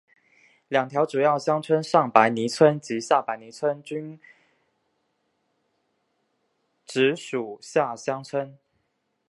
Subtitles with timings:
[0.67, 4.19] 两条主要乡村上白泥村及下白泥村均
[6.87, 8.57] 辖属厦村乡。